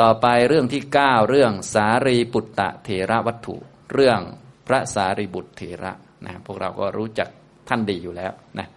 [0.00, 3.56] ต่อไปเรื่องที่เก้าเรื่องสารีปุตตะเถระวัตถุ
[3.92, 4.20] เรื่อง
[4.66, 5.92] พระสารีบุตรเถระ
[6.24, 7.28] นะพวกเราก็รู้จัก
[7.68, 8.68] ท่านดีอยู่แล้วนะ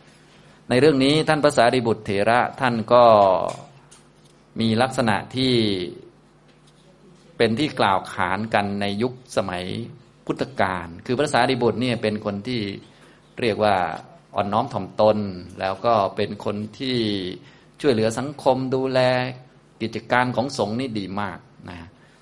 [0.69, 3.03] ในเรื่องนี้ท่านพระสารีบุตรเถระท่านก็
[4.59, 5.53] มีลักษณะที่
[7.37, 9.65] เป็นที่กล่าวขานกันในยุคสมัย
[10.25, 12.61] พุทธกาลคือพระสารีบุตรเนี่ยเป็นคนที่
[13.41, 13.75] เรียกว่า
[14.35, 15.17] อ่อนน้อมถ่อมตน
[15.59, 16.97] แล้วก็เป็นคนที่
[17.81, 18.99] ช่วยเหลือสังคมดูแล
[19.81, 21.77] กิจการของสงฆ์นี่ดีมากนะ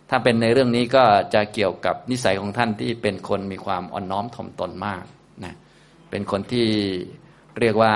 [0.10, 1.04] ถ้าเป็นในเรื่องนี้ก็
[1.34, 5.04] จะเกี่ยวกับนิสัยของท่านที่เป็นคนมีความอ่อนน้อมถ่อมตนมาก
[5.44, 5.54] นะ
[6.10, 6.68] เป็นคนที่
[7.60, 7.94] เรียกว่า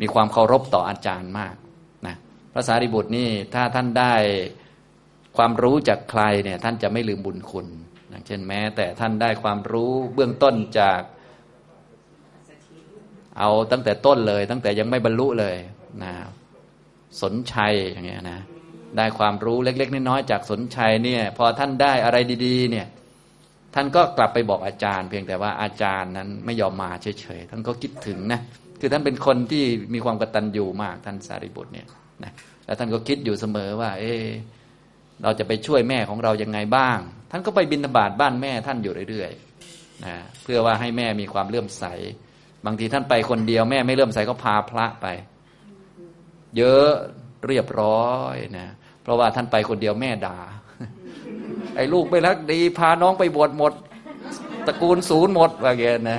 [0.00, 1.54] มีความเคารพต่ออาจารย์มาก
[2.06, 2.16] นะ
[2.52, 4.14] พระสารีบุตรนี่ถ้าท่านได้
[5.36, 7.66] ความรู้จากใครเนี่ยท่านจะไม่ลืมบุญคุณ
[8.08, 11.00] อย่างเช่นแม้ แต่ท่านได้ความรู้เบื้องต้นจาก
[13.38, 15.56] เอาตั้งแต่ต้นเลย ตั้งแต่ยังไม่บรรลุเลย
[16.02, 16.12] นะ
[17.20, 18.40] สนชัยอย่างเงี้ยนะ
[18.96, 22.16] ได้ความรู้เล็ก ๆน้อยๆจากสนชัยเนี่ย พอท่านได้อะไร
[22.46, 22.86] ดีๆ เนี่ย
[23.74, 28.40] ท่านก็กลับไปบอกอาจารย์ เพียงแต่ว่าอาจารย์นั้นไม่ยอมมาเฉยๆท่านก็คิดถึงนะ
[28.80, 31.86] คือท่านเป็นคนที่มีความกตัญญูมากท่านสารีบุตรเนี่ย
[32.24, 32.32] นะ
[32.66, 34.24] แล้วท่านก็คิดอยู่เสมอว่า เออ
[35.22, 36.98] เราจะไปช่วยแม่ของเรายังไงบ้าง
[37.30, 41.84] ท่านก็ไปบินบาตบ้านแม่ท่านอยู่เรื่อยๆนะเพื่อว่าให้แม่มีความเลื่อมใส
[42.66, 45.06] บางทีท่านไปคนเดียวแม่ไม่เลื่อมใสก็พาพระไป
[46.58, 46.90] เยอะ
[47.46, 48.66] เรียบร้อยนะ
[49.02, 50.38] เพราะว่าท่านไปคนเดียวแม่ด่า
[51.76, 53.72] ไอ้ลูกไม่รักดี พาน้องไปบวชหมด
[54.66, 56.18] ตระกูลศูนย์หมดว่าแกนะ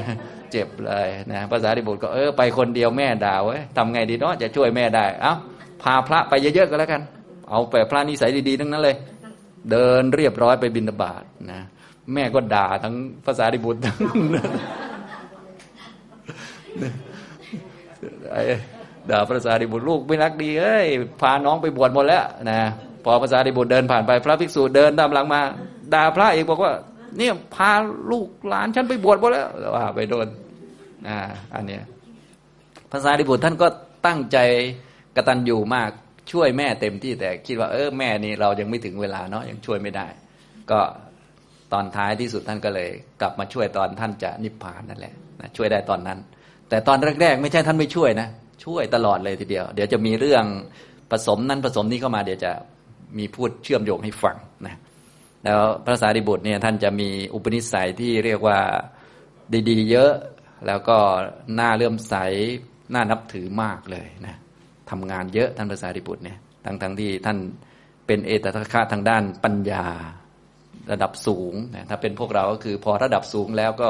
[0.51, 5.33] เจ็บเลยนะภาษาดิบุตรก็เออไปคนเดียวแม่ด่าไว้ทำไงดีเนาะจะช่วยแม่ได้ เอ้า
[5.83, 7.01] พาพระไปเยอะๆก็แล้วกัน
[7.49, 8.95] เอาไปพระนิสัยดีๆทั้งนั้นเลย
[9.71, 11.61] เดินเรียบร้อยไปบินบาตนะ
[12.13, 12.95] แม่ก็ด่าทั้ง
[13.25, 13.97] ภาษาดิบุตรทั้ง
[18.31, 18.41] ไอ้
[19.11, 20.87] ด่าภาษาดิบุตรลูกไม่รักดีเอ้ย
[21.21, 22.59] พาน้องไปบวชหมดแล้วนะ
[23.05, 25.41] พอภาษาดิบุตรเดินผ่านไป พระภิกษุเดินตามหลังมา
[25.93, 26.73] ด่าพระเอกบอกว่า
[27.17, 27.71] เนี่ยพา
[28.11, 30.27] ลูกหลานฉันไปบวชหมดแล้วว่าไปโดน
[31.07, 31.17] อ่า
[31.55, 31.83] อันเนี้ย
[32.91, 33.67] ภาษาดิบุตรท่านก็
[34.05, 34.37] ตั้งใจ
[35.15, 35.89] กระตัญญูมาก
[36.31, 40.07] ช่วยแม่เต็มที่แต่คิดว่าเออแม่นี่เรายังไม่ถึงเวลาเนาะยังช่วยไม่ได้
[40.71, 40.79] ก็
[41.73, 42.89] ตอนท้ายที่สุดท่านก็เลย
[43.21, 46.19] กลับมาช่วยตอนท่านจะนิพพานนั่นแหละนะช่วยได้ตอนนั้น
[46.69, 48.27] แต่ตอนแรกๆ ไม่ใช่ท่านไม่ช่วยนะ
[48.63, 50.45] ช่วยตลอดเลยทีเดียว เดี๋ยวจะมีเรื่อง
[51.11, 52.51] ผสมนั้นผสมนี้เข้ามาเดี๋ยวจะ
[53.17, 54.75] มีพูดเชื่อมโยงให้ฟังนะ
[55.43, 58.59] แล้วพระสารีบุตรเนี่ยท่านจะมีอุปนิสัยที่เรียกว่า
[59.69, 60.11] ดีๆ เยอะ
[60.67, 60.97] แล้วก็
[61.55, 62.15] หน่าเลื่อมใส
[62.91, 64.35] หน่านับถือมากเลยนะ
[64.89, 67.37] ทำงานเยอะท่านพระสารีบุตรเนี่ยทั้งทั้งที่ท่าน
[68.07, 69.85] เป็นเอตทัคคะทางด้านปัญญา
[70.91, 73.89] ระดับสูงนะถ้าเป็นพวกเราก็คือพอระดับสูงแล้วก็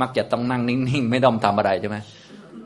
[0.00, 1.96] มักจะต้องนั่งนิ่ง ๆ ไม่ต้องทำอะไรใช่ไหม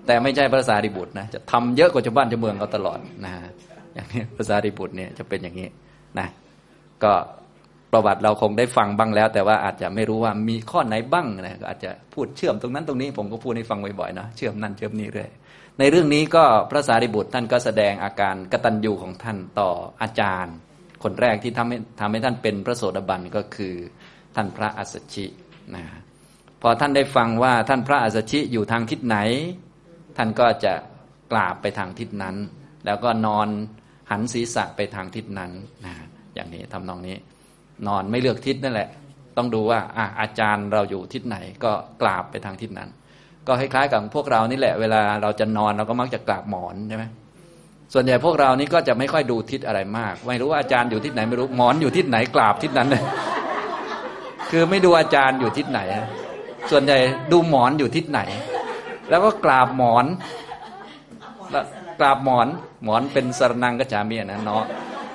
[0.07, 3.33] แต่ไม่ใช่พระสารีบุตรนะจะทำเยอะกว่าชาวบ้านชาวเมืองเขาตลอดนะ
[3.95, 5.69] อย่างนี้พระสารีบุตรเนี่ยจะเป็นอย่างนี้
[6.19, 6.27] นะ
[7.05, 7.13] ก็
[7.93, 15.31] ประวัติเราคงได้ฟังบ้างแล้ว แต่ว่าอาจจะไม่รู้ว่ามีข้อไหนบ้างนะก็อาจจะพูดเชื่อมตรงนั้นตรงนี้ผมก็พูดให้ฟังบ่อยๆนะเชื่อมนั่นเชื่อมนี่เรื่อย
[15.79, 19.71] ในเรื่องนี้ก็พระสารีบุตรท่านก็แสดงอาการกตัญญูของท่านต่อ
[20.03, 20.55] อาจารย์
[21.03, 23.75] คนแรกที่ทำให้ทำให้ท่านเป็นพระโสดาบันก็คือ
[24.37, 25.27] ท่านพระอัสสชิ
[25.75, 25.85] นะ
[26.63, 29.17] พอท่านได้ฟังว่าท่านพระอัสสชิอยู่ทางทิศไหน
[30.17, 30.73] ท่านก็จะ
[31.33, 32.37] กราบไปทางทิศนั้น
[32.87, 33.49] แล้วก็นอน
[34.11, 35.51] หันศีรษะไปทางทิศนั้น
[35.85, 35.95] นะ
[36.35, 37.17] อย่างนี้ทำนองนี้
[37.87, 38.89] นอนไม่เลือกทิศนั่นแหละ
[39.37, 41.73] ต้องดูว่าอาอาจารย์เราอยู่ทิศไหนก็
[42.03, 42.91] กราบไปทางทิศนั้น
[43.47, 47.05] ก็คล้ายๆกับพวกเรานี่แหละ เวลาเราจะนอนเราก็มักจะกราบหมอนใช่ไหม
[47.93, 53.03] ส่วนใหญ่พวกเรานี่ก็จะไม่ค่อยดูทิศอะไรมาก ไม่รู้ว่าอาจารย์อยู่ทิศไหนไม่รู้หมอนอยู่ทิศไหนกราบทิศนั้นเลย
[54.51, 55.81] คือไม่ดูอาจารย์อยู่ทิศไหน
[56.71, 56.97] ส่วนใหญ่
[57.33, 58.21] ดูหมอนอยู่ทิศไหน
[59.11, 60.07] แล้วก็กราบหมอน
[62.01, 62.49] กราบหมอน
[62.85, 64.65] หมอนเป็นสรนังกจามีนะเนาะ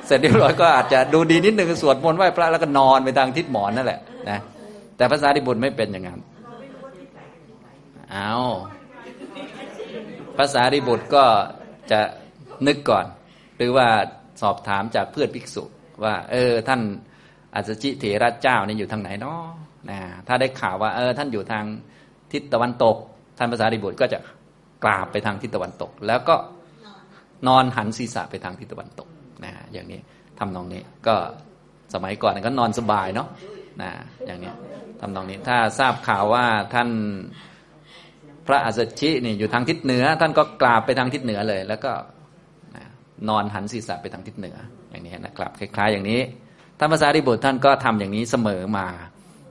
[0.06, 4.40] เสร็จเรียบร้อยก็อาจจะดูดีนิดนึงสวดมนต์ไหว้พระแล้วก็นอนไปทางทิศหมอนนั่นแหละนะ
[4.98, 6.20] แต่ภาษาดิบุตรไม่เป็นอย่างนั้น
[8.12, 8.34] เอา
[10.38, 11.24] ภาษาดิบุตรก็
[11.92, 12.00] จะ
[12.68, 13.06] นึกก่อน
[13.58, 13.88] หรือว่า
[14.42, 15.64] สอบถามจากเพื่อนภิกษุ
[16.04, 16.82] ว่า เออ ท่าน
[17.56, 19.42] อัศจิเถระเจ้านี่อยู่ทางไหนเนาะ
[19.90, 21.66] นะถ้าได้ข่าวว่า เออ ท่านอยู่ทาง
[22.32, 22.98] ทิศตะวันตก
[23.40, 24.20] ท่านภาษาดิบุตรก็จะ
[24.84, 26.36] กราบไปทางทิศตะวันตก แล้วก็
[27.48, 29.08] นอนหันศีรษะไปทางทิศตะวันตก
[29.44, 30.00] นะอย่างนี้
[30.40, 31.16] ทำนองนี้ก็
[31.94, 33.28] สมัยก่อนก็นอนสบายเนาะ
[33.82, 33.92] นะ
[34.26, 34.52] อย่างนี้
[35.02, 36.90] ทำนองนี้ถ้าทราบข่าวว่าท่าน
[38.48, 41.92] พระอัสชินี่อยู่ทางทิศเหนือ ท่านก็กราบไปทางทิศเหนือเลย แล้วก็
[43.30, 44.58] นอนหันศีรษะไปทางทิศเหนือ
[44.90, 46.22] อย่างนี้นะครับ คล้าย ๆ อย่างนี้
[46.80, 48.88] ท่านภาษาดิบุตรท่านก็ทำอย่างนี้เสมอมา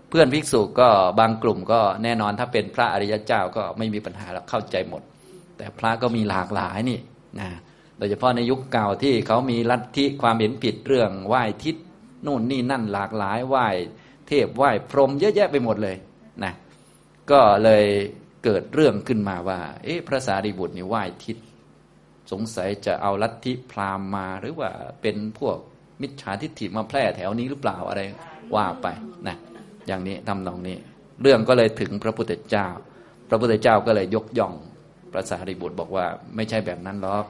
[0.09, 0.89] เพื่อนภิกษุก็
[1.19, 5.03] บางกลุ่มก็แน่นอนถ้าเป็นพระอริยเจ้าก็ไม่มีปัญหาแล้วเข้าใจหมด
[5.57, 6.99] แต่พระก็มีหลากหลายนี่
[7.41, 7.49] นะ
[7.99, 11.77] โดยเฉพาะในยุคเก่าที่เขามีลัทธิความเห็นผิดเรื่องไหว้ทิศ
[12.27, 13.67] นู่นนี่นั่นหลากหลายไหว้
[14.29, 15.97] เทพไหว้พรหมเยอะแยะไปหมดเลย
[16.45, 16.53] นะ
[17.31, 17.85] ก็เลย
[18.45, 21.37] เกิดเรื่องขึ้นมาว่า เอ๊ะพระสารีบุตรนี่ไหว้ทิศ
[22.33, 24.71] สงสัยจะเอาลัทธิพราหมณ์มาหรือว่า
[25.03, 25.57] เป็นพวก
[26.01, 28.01] มิจฉาทิฏฐิมาแพร่แถวนี้หรือเปล่าอะไร
[28.57, 28.87] ว่าไป
[29.29, 29.37] นะ
[29.89, 30.77] อย่างนี้ทำนองนี้
[31.23, 32.67] เรื่องก็เลยถึงพระพุทธเจ้า
[33.29, 34.55] พระพุทธเจ้าก็เลยยกย่อง
[35.13, 36.07] พระสารีบุตรบอกว่า
[36.37, 37.25] ไม่ใช่แบบนั้นหรอก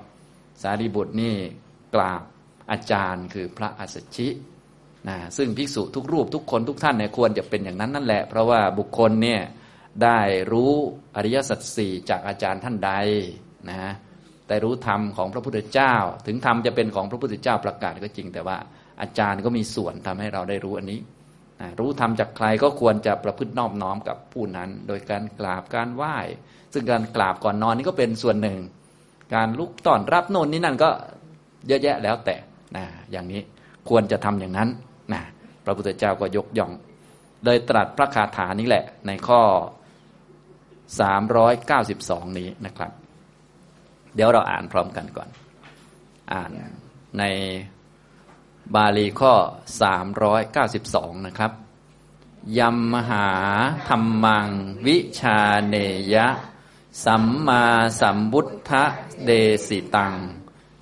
[0.62, 1.34] สารีบุตรนี่
[1.94, 2.22] กราบ
[2.70, 4.28] อาจารย์คือพระอัสสชิ
[5.08, 9.40] นะซึ่งภิกษุทุกรูปทุกคนทุกท่านเนี่ยควรจะเป็นอย่างนั้นนั่นแหละ เพราะว่าบุคคลเนี่ย
[10.02, 10.20] ได้
[10.52, 10.72] รู้
[11.16, 12.93] อริยสัจสี่จากอาจารย์ท่านใด
[13.70, 13.93] นะ
[14.46, 15.94] แต่รู้ธรรมของพระพุทธเจ้า
[16.26, 18.56] ถึงธรรมจะเป็นของพระพุทธเจ้าประกาศก็จริง แต่ว่า
[19.00, 21.00] อาจารย์ก็มีส่วนทำให้เราได้รู้อันนี้
[21.60, 26.16] นะรู้ธรรมจากใครก็ควรจะประพฤตินอบน้อมกับผู้นั้น โดยการกราบการไหว้
[26.72, 28.58] ซึ่งการกราบก่อนนอนนี่ก็เป็นส่วนหนึ่ง
[29.34, 30.90] การลุกต้อนรับโน่นนี่นั่นก็
[31.66, 32.37] เยอะแยะแล้วแต่
[32.76, 33.40] นะอย่างนี้
[33.88, 34.69] ควรจะทำอย่างนั้น
[35.12, 35.22] นะ
[35.64, 36.72] พระพุทธเจ้าก็ยกย่อง
[37.44, 39.40] เลยตรัสพระคาถานี้แหละ ในข้อ
[41.08, 42.93] 392 นี้นะครับ
[44.14, 45.28] เดี๋ยวเราอ่านพร้อมกันก่อน
[46.32, 46.50] อ่าน
[47.19, 47.25] ใน
[48.74, 49.34] บาลีข้อ
[50.50, 51.52] 392 นะครับ
[52.58, 53.28] ยัมมหา
[53.88, 54.48] ธรรมัง
[54.86, 55.38] วิชา
[55.68, 55.74] เน
[56.14, 56.26] ยะ
[57.04, 57.64] สัมมา
[58.00, 58.70] สัมบุทธ
[59.24, 59.30] เด
[59.68, 60.14] สิตัง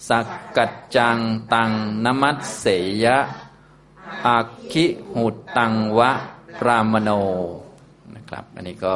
[0.08, 1.18] สักกัจจัง
[1.52, 1.72] ตัง
[2.04, 2.66] นมัสเส
[3.04, 3.18] ยะ
[4.26, 4.38] อา
[4.72, 4.84] คิ
[5.14, 6.10] หุตังวะ
[6.60, 7.10] ปรามโน
[8.14, 8.94] นะครับ อันนี้ก็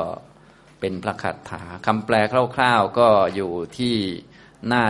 [0.81, 2.15] เป็นพระคาถาคำแปล
[2.55, 3.97] คร่าวๆก็อยู่ที่
[4.67, 4.85] หน้า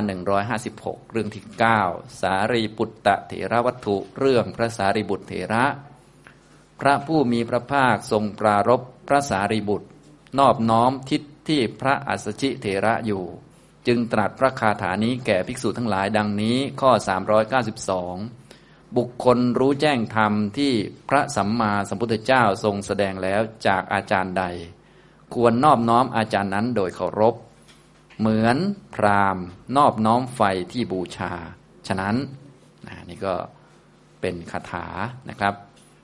[0.53, 1.45] 156 เรื่องที่
[1.83, 5.65] 9 สารีปุตตะเถระวัตถุ เรื่องพระสารีบุตรเถระ
[6.81, 9.89] พระผู้มีพระภาคทรงปรารบพระสารีบุตร
[10.39, 13.25] นอบน้อมทิศที่พระอัสชิเถระอยู่
[13.87, 16.91] จึงตรัสพระคาถานี้แก่ภิกษุทั้งหลายดังนี้ข้อ
[18.15, 20.73] 392 บุคคลรู้แจ้งธรรมที่
[21.09, 24.45] พระสัมมาสัมพุทธเจ้าทรงแสดงแล้วจากอาจารย์ใด
[25.35, 27.35] ควรนอบน้อมอาจารย์นั้นโดยเคารพ
[28.21, 28.57] เหมือน
[28.95, 29.37] พราม
[29.77, 30.41] นอบน้อมไฟ
[30.73, 31.33] ที่บูชา
[31.89, 32.15] ฉะนั้น
[33.09, 33.35] นี่ก็
[34.21, 34.87] เป็นคาถา
[35.31, 35.55] นะครับ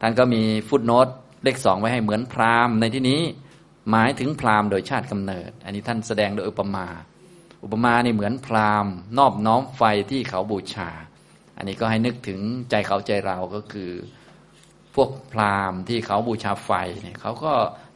[0.01, 1.09] ท่านก็มีฟุตโนต
[1.45, 3.21] เลขสองไว้ให้เหมือนพรามในที่นี้
[3.91, 6.87] หมายถึงพรามโดยชาติกำเนิด อันนี้ท่านแสดงโดยอุปมา
[7.65, 8.87] อุปมานี่เหมือนพราม
[9.19, 10.91] นอบน้อมไฟที่เขาบูชา
[11.57, 12.41] อันนี้ก็ให้นึกถึง
[12.71, 13.91] ใจเขาใจเราก็คือ
[14.95, 16.71] พวกพรามที่เขาบูชาไฟ
[17.03, 17.53] เนี่ยเขาก็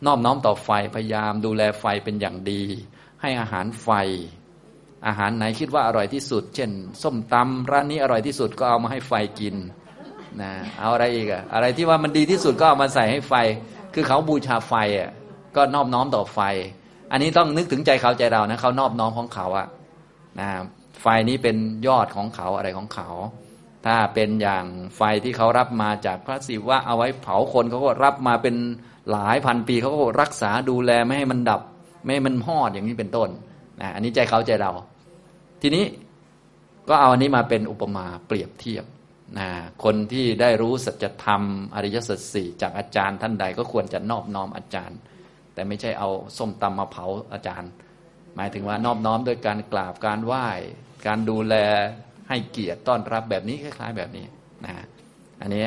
[0.07, 2.63] นอบน้อมต่อไฟพยายามดูแลไฟเป็นอย่างดี
[3.23, 3.89] ให้อาหารไฟ
[5.07, 6.71] อาหารไหนคิดว่าอร่อยที่สุด เช่น
[7.03, 9.57] ส้มตำร้านนี้อร่อยที่สุดก็เอามาให้ไฟกิน
[10.41, 13.35] นะเอาอะไรอีกอะอะไรที่ว่ามันดีที่สุดก็เอามาใส่ให้ไฟ
[13.95, 15.11] คือเขาบูชาไฟอะ
[15.57, 16.41] ก็นอบน้อมต่อไฟ
[17.13, 19.67] อันนี้ต้องนึกถึงใจเขาใจเรานะเขานอบน้อมของเขาอะ
[20.41, 20.49] นะ
[21.03, 21.57] ไฟนี้เป็น
[21.87, 23.09] ยอดของเขาอะไรของเขา
[23.87, 24.65] ถ้าเป็นอย่าง
[24.97, 28.57] ไฟที่เขารับมาจากพระศิวะเอาไว้เผาคนเขาก็รับมาเป็น
[29.11, 31.61] หลายพันปีเขาก็รักษาดูแลไม่ให้มันดับ
[32.05, 33.29] ไม่มันหอดอย่างนี้เป็นต้น
[33.81, 34.73] นะอันนี้ใจเขาใจเรา
[35.63, 35.85] ทีนี้
[36.89, 38.85] ก็เอาอันนี้มาเป็นอุปมาเปรียบเทียบ
[39.39, 39.49] นะ
[39.85, 41.43] คนที่ได้รู้สัจธรรม
[41.75, 44.99] อริยสัจสี่จากอาจารย์ท่านใดก็ควรจะนอบน้อมอาจารย์
[45.55, 46.09] แต่ไม่ใช่เอา
[46.39, 47.71] ส้มตำมาเผาอาจารย์
[48.37, 50.47] หมายถึงว่านอบน้อมโดยการกราบการไหว้
[51.07, 51.55] การดูแล
[52.29, 54.27] ให้เกียรติต้อนรับแบบนี้คล้ายๆ แบบนี้
[54.65, 54.73] นะ
[55.41, 55.67] อันนี้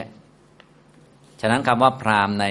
[1.41, 2.45] ฉะนั้นคำว่าพราหมณ์ใน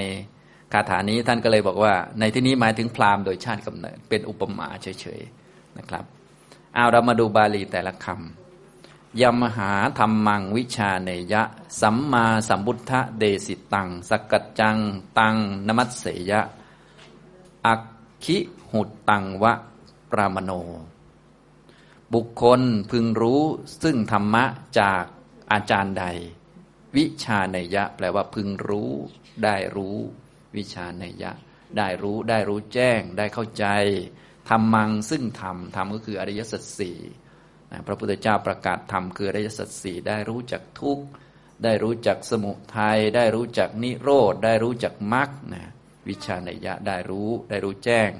[0.73, 6.05] คาถานี้ท่านก็เลยบอกว่า ในที่นี้หมายถึงพราหมณ์โดยชาติกำเนิด เป็นอุปมาเฉยๆนะครับ
[6.75, 11.43] เอาเรามาดูบาลีแต่ละคำยมหาธรรมังวิชาเนยะ
[11.81, 14.79] สัมมาสัมบุทธเดสิตัง สกัจจัง
[15.19, 15.37] ตัง
[15.67, 16.41] นมัสเสยะ
[17.67, 17.83] อัก
[18.25, 18.39] ขิ
[18.71, 19.53] หุตตังวะ
[20.11, 20.51] ปรามโน
[22.13, 22.61] บุคคล
[22.91, 23.43] พึงรู้
[23.83, 24.45] ซึ่งธรรมะ
[24.79, 25.05] จาก
[25.53, 26.05] อาจารย์ใด
[26.97, 28.91] วิชาเนยะ แปลว่าพึงรู้
[29.45, 29.99] ได้รู้
[30.57, 31.33] วิชาในยะ
[31.77, 33.67] ได้รู้ได้รู้แจ้งได้เข้าใจ
[34.49, 36.99] ธรรมังซึ่งธรรมธรรมก็คืออริยสัจสี่
[37.87, 41.05] พระพุทธเจ้าประกาศธรรมคืออริยสัจสี่ได้รู้จักทุกข์
[41.65, 45.65] ได้รู้จักสมุทัยได้รู้จักนิโรธได้รู้จักมรรคนะ
[46.09, 48.11] วิชาในยะได้รู้ได้รู้แจ้ง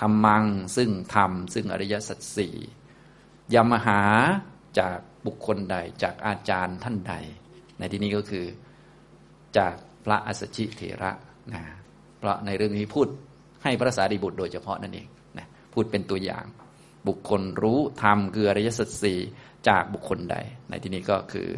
[0.00, 0.44] ธรรมัง
[0.76, 2.54] ซึ่งธรรมซึ่งอริยสัจสี่
[3.54, 4.02] ยมหา
[4.78, 7.14] จากบุคคลใดจากอาจารย์ท่านใด
[7.78, 8.46] ในที่นี้ก็คือ
[9.58, 11.12] จากพระอัสสชิเถระ
[11.54, 11.62] นะ
[12.18, 13.06] เพราะในเรื่องนี้พูด
[13.64, 15.06] ให้พระสารีบุตรโดยเฉพาะนั่นเอง
[15.38, 16.44] นะพูดเป็นตัวอย่าง
[17.08, 19.18] บุคคลรู้ธรรมคืออริยสัจสี่
[19.68, 20.36] จากบุคคลใด
[20.68, 21.48] ในที่นี้ก็คือ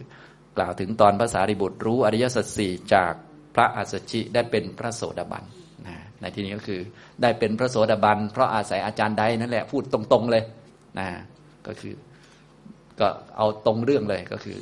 [0.56, 3.12] กล่าวถึงตอนพระสารีบุตรรู้อริยสัจสี่จาก
[3.54, 5.44] พระอัสสชิได้เป็นพระโสดาบัน
[5.86, 6.80] นะในที่นี้ก็คือ
[7.22, 10.44] ได้เป็นพระโสดาบันเพราะอาศัยอาจารย์ใดนั่นแหละพูดตรงๆเลย
[10.98, 11.08] นะ
[11.66, 11.94] ก็คือ
[13.00, 14.56] ก็เอาตรงเรื่องเลยก็คือ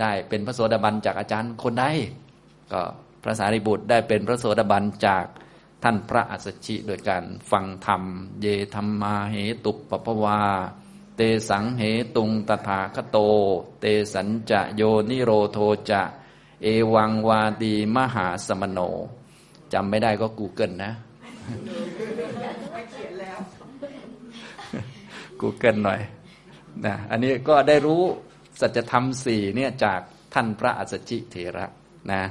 [0.00, 1.84] ได้เป็นพระโสดาบันจากอาจารย์คนใด
[2.72, 2.80] ก็
[3.22, 5.26] พระสารีบุตรได้เป็นพระโสดาบันจาก
[5.82, 8.02] ท่านพระอัสสชิโดยการฟังธรรม
[8.40, 10.40] เยธัมมาเหตุปปะภะวา
[11.16, 11.82] เตสังเห
[12.16, 13.18] ตุง ตะถาคะโต
[13.80, 13.84] เต
[14.14, 15.58] สัญจะโยนิโรโธ
[15.90, 16.02] จะ
[16.62, 18.78] เอวังวาที มะหาสะมะโณ
[19.72, 20.92] จำไม่ได้ก็กูเกิลนะ
[25.40, 26.00] กูเกิลหน่อย
[26.84, 28.02] นะอันนี้ก็ได้รู้
[28.60, 30.00] สัจธรรมสี่เนี่ยจาก
[30.34, 31.66] ท่านพระอัสสชิเถระ
[32.12, 32.22] นะ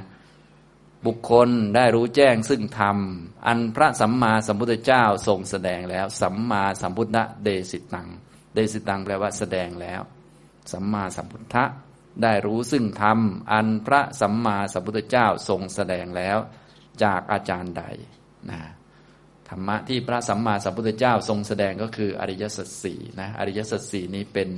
[1.06, 2.98] บุคคลได้รู้แจ้งซึ่งธรรม
[3.46, 8.08] อันพระสัมมาสัมพุทธเจ้าทรงแสดงแล้ว สัมมาสัมพุทธะเดสิตัง
[8.54, 10.00] เดสิตังแปลว่าแสดงแล้ว
[10.72, 11.64] สัมมาสัมพุทธะ
[12.22, 13.18] ได้รู้ซึ่งธรรม
[13.52, 16.38] อันพระสัมมาสัมพุทธเจ้าทรงแสดงแล้ว
[17.02, 17.84] จากอาจารย์ใด
[18.50, 18.60] นะ
[19.48, 24.50] ธรรมะที่พระสัมมาสัมพุทธเจ้าทรงแสดงก็คืออริยสัจสี่นะอริยสัจสี่นี้เป็น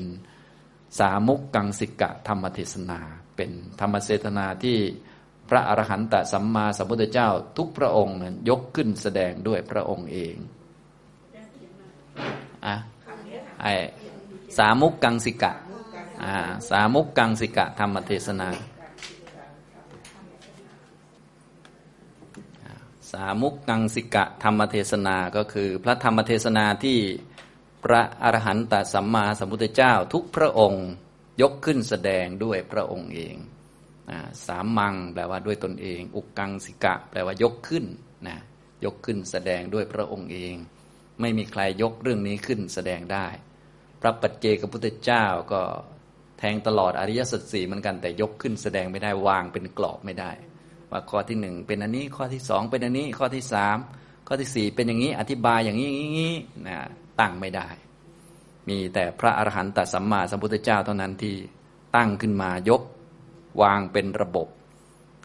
[0.99, 3.01] สามุกกังสิกะธรรมเทศนา
[3.37, 4.79] เป็นธรรมเทศนาที่
[5.51, 10.35] พระอรหันตสัมมาสัมพุทธเจ้าทุกพระองค์นั้นยกขึ้นแสดงด้วยพระองค์เอง
[12.67, 12.77] อะ
[13.63, 13.67] ไอ
[14.59, 15.53] สามุกกังสิกะ
[16.25, 16.35] อ่า
[16.71, 18.49] สามุกกังสิกะธรรมเทศนา
[23.13, 26.99] สามุกกังสิกะธรรมเทศนาก็คือ พระธรรมเทศนาที่
[27.85, 30.87] พระอรหันตสัมมาสัมพุทธเจ้า ทุกพระองค์
[31.41, 33.37] ยกขึ้นแสดงด้วยพระองค์เอง
[34.47, 37.85] สามมังแปลว่าด้วยตนเอง อุกกังสิกะ แปลว่ายกขึ้น
[38.29, 38.39] นะ
[38.85, 40.55] ยกขึ้นแสดงด้วยพระองค์เอง
[41.21, 43.27] ไม่มีใครยกเรื่องนี้ขึ้นแสดงได้
[44.01, 45.63] พระปัจเจกพุทธเจ้าก็
[46.39, 50.31] แทงตลอดอริยสัจสี่เหมือนกันแต่ยกขึ้นแสดงไม่ได้วางเป็นกรอบไม่ได้
[50.91, 53.77] ว่าข้อที่หนึ่งเป็นอันนี้ข้อที่สองเป็นอันนี้ข้อที่สาม
[54.27, 56.35] ข้อที่สี่เป็นอย่างนี้อธิบายอย่างนี้อย่างนี้
[56.67, 56.79] นะ
[57.21, 57.69] ตั้งไม่ได้
[58.69, 61.35] มีแต่พระอรหันตสัมมาสัมพุทธเจ้าเท่านั้นที่
[61.97, 62.83] ตั้งขึ้นมายก
[63.63, 64.49] วางเป็นระบบ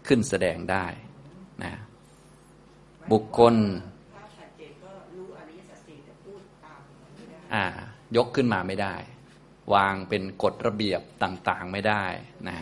[0.08, 0.86] ขึ้นแสดงได้
[1.64, 1.74] นะ
[3.12, 3.56] บุคคล
[7.54, 7.64] อ่า
[8.16, 8.96] ยกขึ้นมาไม่ได้
[9.74, 12.04] วางเป็นกฎระเบียบต่าง ๆไม่ได้
[12.48, 12.58] นะ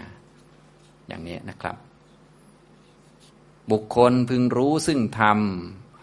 [1.08, 1.76] อย่างนี้นะครับ
[3.72, 5.40] บุคคลพึงรู้ซึ่งธรรม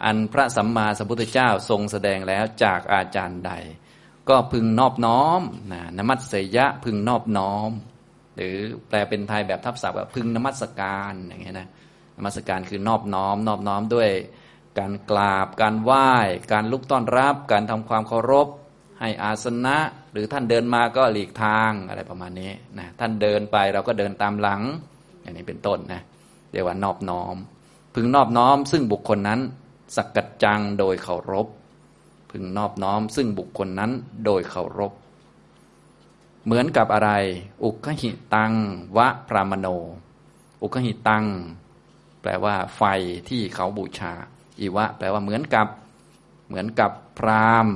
[0.05, 3.51] อันพระสัมมาสัมพุทธเจ้าทรงแสดงแล้วจากอาจารย์ใด
[4.29, 5.41] ก็พึงนอบน้อม
[5.71, 7.71] นะนมัสเสยะพึงนอบน้อม
[8.41, 11.67] หรือแปลเป็นไทยแบบทับศัพท์แบบพึงนมัสการอย่างเงี้ยนะ
[12.17, 14.09] นมัสการคือนอบน้อม นอบน้อมด้วย
[14.79, 16.09] การกราบ การไหว้
[16.51, 18.47] การลุกต้อนรับ การทำความเคารพ
[18.99, 19.77] ให้อาสนะ
[20.11, 24.61] หรือท่านเดินมาก็หลีกทางอะไรประมาณนี้นะท่านเดินไปเราก็เดินตามหลัง
[25.21, 26.01] อย่างนี้เป็นต้นนะ
[26.51, 27.35] เรียกว่านอบน้อม
[27.95, 29.39] พึงนอบน้อม ซึ่งบุคคลนั้น
[29.95, 31.47] สักกัจจังโดยเคารพ
[32.31, 33.91] พึงนอบน้อม ซึ่งบุคคลนั้น
[34.25, 34.91] โดยเคารพ
[36.45, 37.11] เหมือนกับอะไร
[37.63, 38.53] อุคหิตัง
[38.97, 39.67] วะพรามโน
[40.61, 41.25] อุคหิตัง
[42.21, 42.83] แปลว่า ไฟ
[43.29, 44.13] ที่เขาบูชา
[44.59, 45.67] อีวะ แปลว่าเหมือนกับ
[46.47, 47.67] เหมือนกับพราม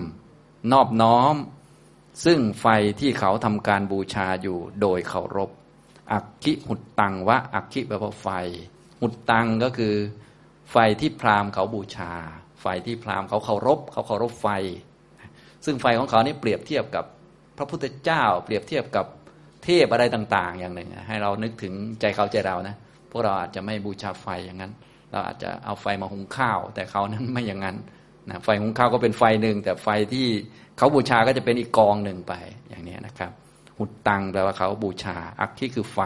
[0.71, 1.35] นอบน้อม
[2.25, 2.67] ซึ่งไฟ
[2.99, 5.49] ที่เขาทำการบูชาอยู่โดยเคารพ
[6.11, 8.27] อักขิหุดตัง วะ อักขิแปลว่าไฟ
[8.99, 9.95] หุดตังก็คือ
[10.71, 12.11] ไฟที่พรามเขาบูชา
[12.61, 14.47] ไฟที่พรามเขาเคารพ เขาเคารพไฟ
[15.65, 17.05] ซึ่งไฟของเขานี่เปรียบเทียบกับ
[17.57, 19.05] พระพุทธเจ้าเปรียบเทียบกับ
[19.63, 22.75] เทพอะไรต่าง ๆ อย่างหนึ่ง ให้เรานึกถึงใจเขาใจเรานะ
[23.11, 24.71] พวกเราอาจจะไม่บูชาไฟอย่างนั้น
[25.11, 27.77] เราอาจจะเอาไฟมาหุงข้าว แต่เขานั้นไม่อย่างนั้น
[28.29, 30.27] นะไฟหุงข้าวก็เป็นไฟหนึ่งแต่ไฟที่
[30.77, 32.33] เขาบูชาก็จะเป็นอีกกองหนึ่งไป
[32.69, 33.31] อย่างนี้นะครับ
[33.77, 35.99] หุดตังแปลว่าเขาบูชา อักที่คือไฟ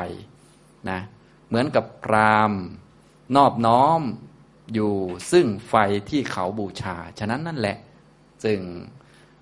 [0.90, 1.00] นะ
[1.48, 2.52] เหมือนกับพราม
[3.36, 4.02] นอบน้อม
[4.74, 4.94] อยู่
[5.32, 5.76] ซึ่งไฟ
[6.10, 7.78] ที่เขาบูชา ฉะนั้นนั่นแหละ
[8.44, 8.60] ซึ่ง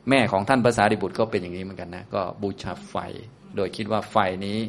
[0.09, 2.95] แม่ของท่านภาษาดิบุตรก็เป็นอย่างนี้เหมือนกันนะ ก็บูชาไฟ
[3.55, 4.59] โดยคิดว่าไฟนี้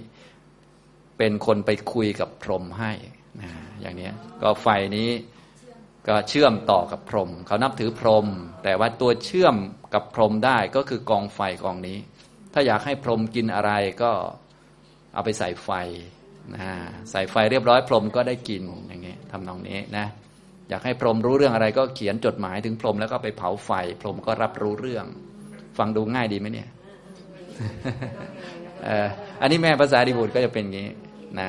[1.18, 2.92] เป็นคนไปคุยกับพรหมให้
[3.40, 4.11] นะอย่างนี้
[4.42, 5.11] ก็ไฟนี้
[6.09, 8.26] ก็เชื่อมต่อกับพรหมเขานับถือพรหม
[8.64, 9.57] แต่ว่าตัวเชื่อม
[9.95, 11.99] กับพรหมได้ก็คือกองไฟกองนี้
[12.52, 14.12] ถ้าอยากให้พรหมกินอะไรก็
[15.14, 15.71] เอาไปใส่ไฟ
[16.54, 16.71] นะ
[17.11, 20.07] ใส่ไฟเรียบร้อยพรหมก็ได้กินอย่างนี้ทำนองนี้นะ
[20.68, 25.07] อยากให้พรหมรู้เรื่องอะไรก็เขียนจดหมายถึงพรหมแล้วก็ไปเผาไฟ พรหมก็รับรู้เรื่อง
[25.78, 26.68] ฟังดูง่ายดีไหมเนี่ย
[29.40, 30.88] อันนี้แม่ภาษาดิบุตรก็จะเป็นอย่างนี้
[31.38, 31.49] นะ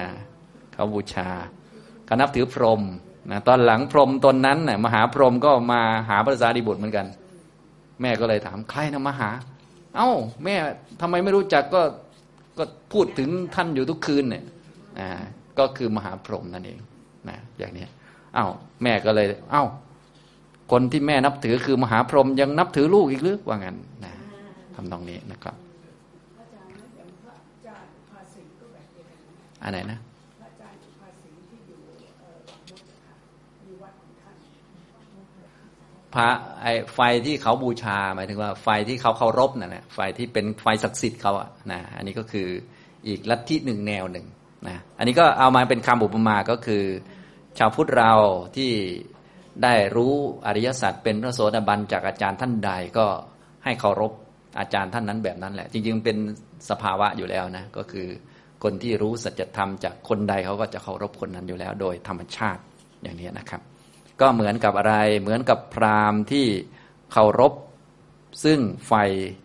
[0.74, 1.30] เขาบูชา
[2.06, 2.82] เขานับถือพรหม
[3.32, 7.06] นะตอนหลังพรหมตนนั้นนะ่ยมหาพรหมก็มาหาภาษาดิบุตรเหมือนกัน
[8.02, 9.30] แม่ก็เลยถามใครนะมาหา
[9.96, 10.10] เอ้า
[10.44, 10.56] แม่
[11.02, 11.82] ทำไมไม่รู้จักก็
[12.58, 14.44] ก็พูดถึงท่านอยู่ทุกคืนเนี่ย
[15.00, 15.10] อ่า
[15.60, 16.80] ก็คือมหาพรหมนั่นเอง
[17.30, 17.86] นะอย่างนี้
[18.38, 18.52] อา้าว
[18.84, 19.66] แม่ก็เลย เอา้า
[20.72, 24.14] คนที่แม่นับถือคือมหาพรหมยังนับถือลูกอีกหรือว่างั้นนะ
[24.76, 25.56] ทำตรงนี้นะครับ
[29.64, 30.00] อันไหนนะ
[36.16, 36.30] พระ
[36.62, 42.48] ไอไฟที่เขาบูชาหมายถึงว่าไฟที่เขาเคารพนั่นแหละไฟที่เป็นไฟศักดิ์สิทธิ์เขาอะนะอันนี้ก็คือ
[43.08, 44.26] อีกลัทธิหนึ่งแนวหนึ่ง
[44.68, 46.84] นะอันนี้ก็เอามาเป็นคำอุปมาก็คือ
[47.58, 48.14] ชาวพุทธเรา
[48.56, 48.72] ที่
[49.64, 50.14] ได้รู้
[50.46, 53.06] อริยสัจเป็นพระโสดาบันจากอาจารย์ท่านใดก็
[53.64, 54.12] ให้เคารพ
[54.60, 56.18] อาจารย์ท่านนั้นแบบนั้นแหละ จริงๆเป็น
[56.70, 58.08] สภาวะอยู่แล้วนะก็คือ
[58.64, 62.62] คนที่รู้สัจธรรมจากคนใดเขาก็จะเคารพคนนั้นอยู่แล้ว โดยธรรมชาติ
[63.04, 63.62] อย่างนี้นะครับ
[64.22, 66.46] ก็เหมือนกับอะไรเหมือนกับพราหมณ์ที่
[67.12, 67.54] เคารพ
[68.44, 68.94] ซึ่งไฟ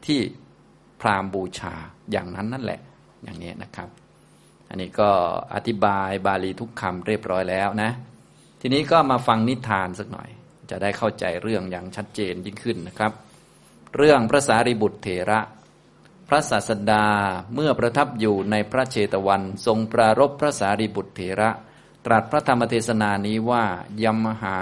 [0.06, 0.20] ที่
[1.00, 1.74] พราหมณ์บูชา
[2.12, 2.80] อย่างนั้นนั่นแหละ
[3.24, 3.88] อย่างนี้นะครับ
[4.68, 5.10] อันนี้ก็
[5.54, 7.90] อธิบายบาลีทุกคำเรียบร้อยแล้วนะ
[8.60, 10.28] ทีนี้ก็มาฟังนิทานสักหน่อย
[10.70, 13.12] จะได้เข้าใจเรื่องอย่างชัดเจนยิ่งขึ้นนะครับ
[13.96, 15.40] เรื่องพระสารีบุตรเถระ
[16.28, 17.06] พระศาสดา
[17.54, 21.50] เมื่อประทับอยู่ในพระเชตวัน ทรงปรารบพระสารีบุตรเถระ
[22.04, 23.64] ตรัสพระธรรมเทศนานี้ว่า
[24.02, 24.60] ยมหา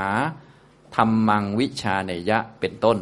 [0.96, 2.98] ธรรมังวิชาเนยะเป็นต้น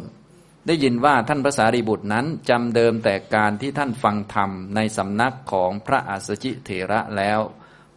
[0.65, 7.39] ได้ยินว่าท่านพระสารีบุตรนั้นจำเดิมแต่การที่ท่านฟังธรรมในสำนักของพระอัสชิเถระแล้ว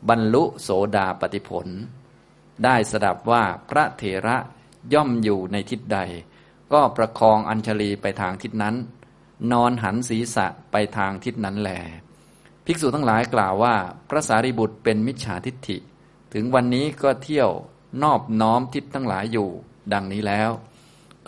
[0.08, 1.66] บรรลุโสดาปติผล
[2.64, 4.36] ได้สดับว่าพระเถระ
[4.92, 5.98] ย่อมอยู่ในทิศใด
[6.74, 8.74] ก็ประคองอัญชลีไปทางทิศนั้น
[9.52, 11.70] นอนหันศีรษะไปทางทิศนั้นแล
[12.66, 13.76] ภิกษุทั้งหลายกล่าวว่า
[14.08, 15.76] พระสารีบุตรเป็นมิจฉาทิฏฐิ
[16.34, 17.50] ถึงวันนี้ก็เที่ยว
[18.02, 19.48] นอบน้อมทิศทั้งหลายอยู่
[19.92, 20.50] ดังนี้แล้ว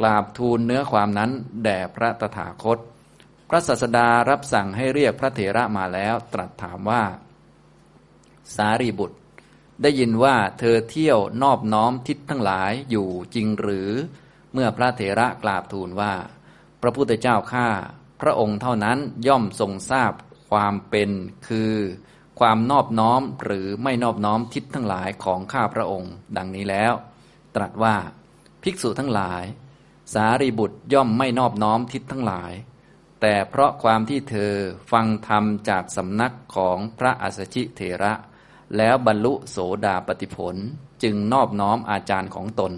[0.01, 1.31] กราบทูลเนื้อความนั้น
[1.65, 2.79] แด่พระตถาคต
[3.49, 7.03] พระศาสดารับสั่งให้เรียกพระเถระมาแล้ว ตรัสถามว่า
[8.57, 9.19] สารีบุตร
[9.83, 13.91] ได้ยินว่าเธอเที่ยวนอบน้อมทิศทั้งหลายอยู่จริงหรือ
[14.59, 16.15] เมื่อพระเถระกราบทูลว่า
[16.83, 17.69] พระพุทธเจ้าข้า
[18.21, 20.13] พระองค์เท่านั้นย่อมทรงทราบ
[20.51, 21.11] ความเป็น
[21.49, 21.75] คือ
[22.41, 26.93] ความนอบน้อมหรือไม่นอบน้อมทิศทั้งหลายของข้าพระองค์ ดังนี้แล้ว
[27.55, 27.97] ตรัสว่า
[28.63, 29.45] ภิกษุทั้งหลาย
[30.15, 32.53] สารีบุตรย่อมไม่นอบน้อมทิศทั้งหลาย
[33.21, 34.53] แต่เพราะความที่เธอ
[34.93, 38.13] ฟังธรรมจากสำนักของพระอัสชิเถระ
[38.77, 40.57] แล้วบรรลุโสดาปติผล
[41.03, 42.73] จึงนอบน้อมอาจารย์ของตน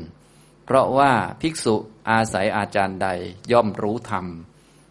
[0.71, 1.75] เพราะว่าภิกษุ
[2.11, 3.09] อาศัยอาจารย์ใด
[3.53, 4.27] ย่อมรู้ธรรม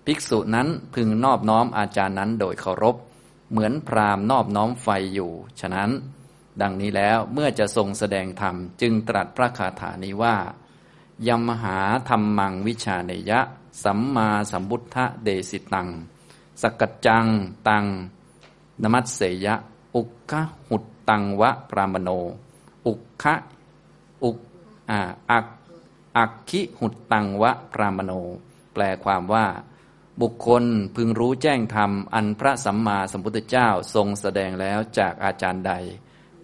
[0.05, 2.95] ภิกษุนั้นพึงนอบน้อมอาจารย์นั้นโดยเคารพ
[3.51, 5.89] เหมือนพรามนอบน้อมไฟอยู่ ฉะนั้น
[6.61, 10.35] ดังนี้แล้วเมื่อจะทรงแสดงธรรมจึงตรัสพระคาถานี้ว่า
[11.27, 13.39] ยมหาธรรมมังวิชาเนยะ
[13.83, 15.87] สัมมาสัมพุทธเดสิตัง
[16.61, 17.25] สกัจจัง
[17.67, 17.85] ตัง
[18.83, 19.55] นมัสเสยะ
[19.95, 20.33] อุกข
[20.67, 22.09] หุตตังวะปรามโน
[22.87, 23.35] อุกขะ
[24.23, 24.37] อุก
[24.89, 24.99] อ่า
[25.31, 25.45] อัก
[26.17, 28.11] อักขิหุตตังวะปรามโน
[28.73, 29.45] แปลความว่า
[30.21, 30.63] บุคคล
[30.95, 35.73] พึงรู้แจ้งธรรม อันพระสัมมาสัมพุทธเจ้าทรงแสดงแล้วจากอาจารย์ใด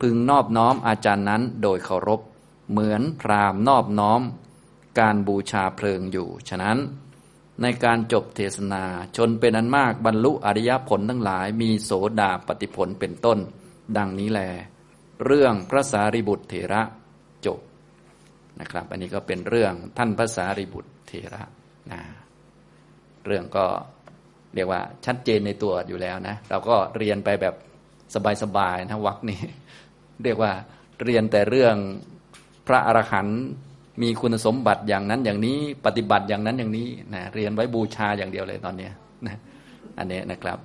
[0.02, 2.22] พึงนอบน้อมอาจารย์นั้นโดยเคารพ
[2.72, 4.22] เหมือนพรามนอบน้อม
[5.00, 6.78] การบูชาเพลิงอยู่ ฉะนั้น
[7.62, 8.84] ในการจบเทศนา
[9.16, 13.40] ชนเป็นอันมากบรรลุอริยผลทั้งหลาย มีโสดาปฏิผลเป็นต้น
[13.98, 14.42] ดังนี้แล
[15.26, 16.82] เรื่องพระสารีบุตรเถระ
[18.62, 21.44] นะครับ อันนี้ก็เป็นเรื่องท่านพระสารีบุตรเถระ
[21.92, 22.02] นะ
[23.26, 23.66] เรื่องก็
[24.56, 27.56] เรียกว่าชัดเจนในตัวอยู่แล้วนะ เราก็เรียนไปแบบ
[28.44, 29.40] สบายๆนะวักนี้
[30.24, 30.52] เรียกว่า
[31.04, 31.76] เรียนแต่เรื่อง
[32.68, 33.42] พระอรหันต์
[34.02, 38.90] มีคุณสมบัติอย่างนั้นอย่างนี้ปฏิบัติอย่างนั้นอย่างนี้นะเรียนไว้บูชาอย่างเดียวเลยตอนนี้
[39.28, 39.38] นะ
[39.98, 40.58] อันนี้นะครับ